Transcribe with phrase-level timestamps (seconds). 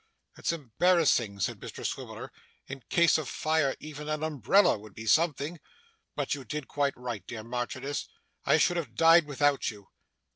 [0.35, 2.31] 'It's embarrassing,' said Mr Swiveller,
[2.65, 5.59] 'in case of fire even an umbrella would be something
[6.15, 8.07] but you did quite right, dear Marchioness.
[8.43, 9.89] I should have died without you!